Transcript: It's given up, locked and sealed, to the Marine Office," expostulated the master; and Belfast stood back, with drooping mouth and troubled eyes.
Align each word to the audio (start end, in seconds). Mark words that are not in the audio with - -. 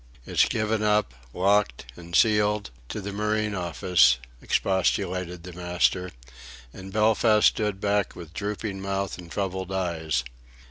It's 0.25 0.45
given 0.45 0.81
up, 0.81 1.13
locked 1.31 1.85
and 1.95 2.15
sealed, 2.15 2.71
to 2.89 3.01
the 3.01 3.13
Marine 3.13 3.53
Office," 3.53 4.17
expostulated 4.41 5.43
the 5.43 5.53
master; 5.53 6.09
and 6.73 6.91
Belfast 6.91 7.45
stood 7.47 7.79
back, 7.79 8.15
with 8.15 8.33
drooping 8.33 8.81
mouth 8.81 9.19
and 9.19 9.29
troubled 9.31 9.71
eyes. 9.71 10.23